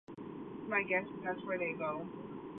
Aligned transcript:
My 0.67 0.81
guess 0.81 1.05
is 1.05 1.23
that's 1.23 1.43
where 1.43 1.59
they 1.59 1.73
would 1.73 1.77
go. 1.77 2.07